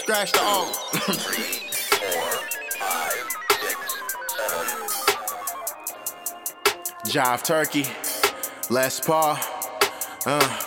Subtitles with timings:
[0.00, 1.16] Scratch the seven.
[7.04, 7.84] Jive Turkey.
[8.70, 9.38] Les Paul.
[10.24, 10.66] Uh.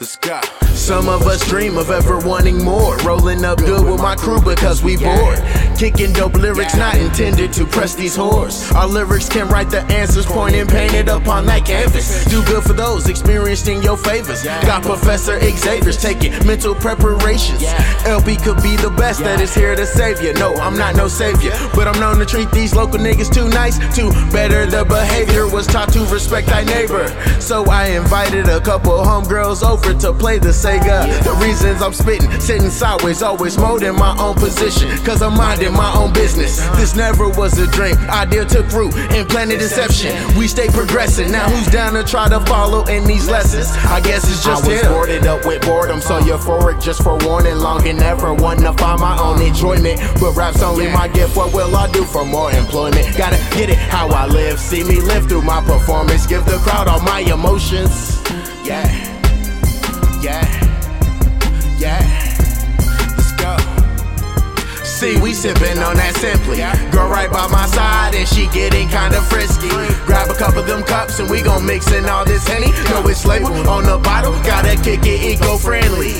[0.00, 0.40] Let's go.
[0.74, 2.96] Some of us dream of ever wanting more.
[2.98, 5.38] Rolling up good with my crew because we bored.
[5.78, 8.72] Kicking dope lyrics not intended to press these whores.
[8.74, 12.24] Our lyrics can write the answers, pointing painted upon that canvas.
[12.26, 14.44] Do good for those experienced in your favors.
[14.44, 17.64] Got Professor Xavier's taking mental preparations.
[18.06, 20.32] LP could be the best that is here to save you.
[20.34, 23.78] No, I'm not no savior, but I'm known to treat these local niggas too nice.
[23.96, 27.08] To better the behavior was taught to respect thy neighbor.
[27.40, 31.22] So I invited a couple homegirls over to play the Sega.
[31.24, 34.88] The reasons I'm spitting, sitting sideways, always molding my own position.
[35.04, 35.34] Cause I'm
[35.64, 36.66] minding my own business.
[36.76, 37.96] This never was a dream.
[38.10, 40.12] Idea took root and planted deception.
[40.36, 41.30] We stay progressing.
[41.30, 43.68] Now who's down to try to follow in these lessons?
[43.86, 44.92] I guess it's just I was him.
[44.92, 47.56] boarded up with boredom, so euphoric just for warning.
[47.56, 50.00] Long and never wanting to find my own enjoyment.
[50.20, 51.36] But rap's only my gift.
[51.36, 53.16] What will I do for more employment?
[53.16, 54.58] Gotta get it how I live.
[54.58, 56.26] See me live through my performance.
[56.26, 58.22] Give the crowd all my emotions.
[58.64, 58.84] Yeah.
[60.22, 60.63] Yeah.
[65.04, 66.56] See, we sippin' on that simply.
[66.90, 69.68] Girl right by my side and she getting kinda frisky.
[70.06, 72.72] Grab a couple of them cups and we gon' mix in all this henny.
[72.88, 76.14] Know it's labeled on the bottle, gotta kick it eco-friendly.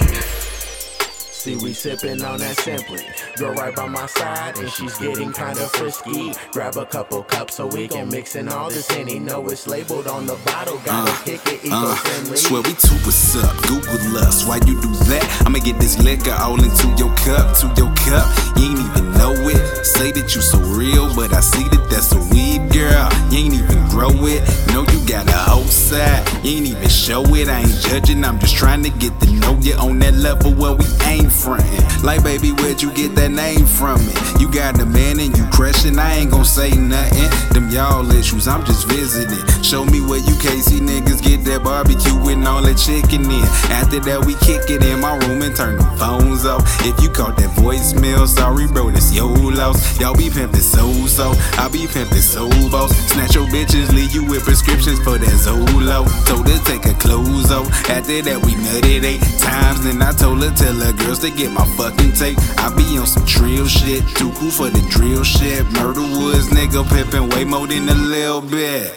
[1.44, 3.06] See, we sippin' on that simply.
[3.36, 6.34] Girl right by my side and she's getting kinda frisky.
[6.52, 9.18] Grab a couple cups so we can mix in all this henny.
[9.18, 12.36] Know it's labeled on the bottle, gotta kick it Uh, eco-friendly.
[12.36, 14.44] swear we two what's up, Google us.
[14.44, 15.24] Why you do that?
[15.46, 18.28] I'ma get this liquor all into your cup, to your cup.
[18.64, 19.84] Ain't even know it.
[19.84, 23.12] Say that you so real, but I see that that's a weed girl.
[23.30, 24.40] You ain't even grow it.
[24.72, 26.24] Know you got a whole side.
[26.42, 27.48] You ain't even show it.
[27.48, 28.24] I ain't judging.
[28.24, 32.02] I'm just trying to get to know you on that level where we ain't frontin'.
[32.02, 34.00] Like baby, where'd you get that name from?
[34.00, 34.40] It?
[34.40, 35.98] You got a man and you crushing.
[35.98, 37.30] I ain't gon' say nothing.
[37.52, 39.44] Them y'all issues, I'm just visiting.
[39.62, 43.44] Show me where you KC niggas get that barbecue and all that chicken in.
[43.70, 46.62] After that, we kick it in my room and turn the phones off.
[46.84, 50.00] If you caught that voicemail, sorry, bro, this your loss.
[50.00, 52.90] Y'all be pimpin' so so, I be pimpin' so boss.
[53.12, 56.02] Snatch your bitches, leave you with prescriptions for that Zolo.
[56.26, 57.68] Told her take her clothes off.
[57.88, 59.84] After that, we nutted eight times.
[59.84, 62.38] Then I told her tell her girls to get my fucking tape.
[62.58, 65.64] I be on some drill shit, too cool for the drill shit.
[65.72, 68.92] Murder woods, nigga, pimpin' way more than a little bit.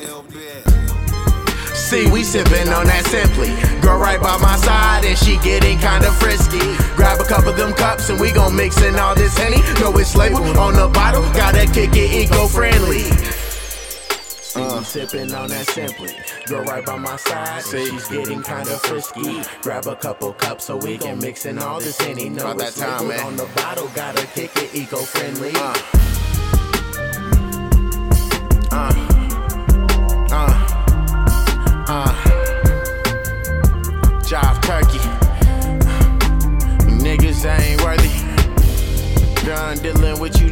[1.74, 3.48] See, we sippin' on that simply.
[3.82, 6.60] Girl right by my side and she getting kinda frisky.
[6.96, 9.62] Grab a couple of them cups and we gon' mix in all this henny.
[9.80, 13.04] Know it's labeled on the bottle, gotta kick it eco-friendly.
[13.04, 16.14] See, we sippin' on that simply.
[16.48, 19.44] Girl right by my side, and she's getting kinda frisky.
[19.62, 22.28] Grab a couple cups so we can mix in all this henny.
[22.30, 23.26] Know About that it's time, labeled man.
[23.28, 25.54] on the bottle, gotta kick it eco-friendly.
[25.56, 25.97] Uh.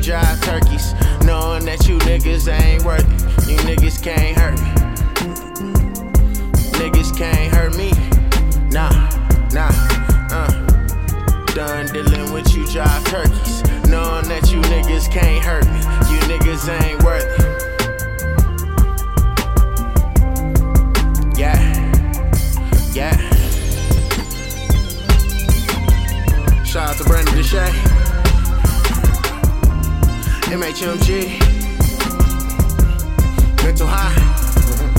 [0.06, 0.94] Jive turkeys.
[1.26, 3.50] Knowing that you niggas ain't worth it.
[3.50, 4.70] You niggas can't hurt me.
[6.78, 7.90] Niggas can't hurt me.
[8.70, 8.92] Nah,
[9.52, 9.72] nah,
[10.30, 10.52] uh.
[11.56, 13.64] Done dealing with you jive turkeys.
[13.90, 15.80] Knowing that you niggas can't hurt me.
[16.12, 17.26] You niggas ain't worthy.
[21.36, 21.58] Yeah,
[22.94, 23.18] yeah.
[26.64, 27.85] Shout out to Brandun Deshay.
[30.56, 31.38] MHMG.
[33.62, 34.95] Mental high.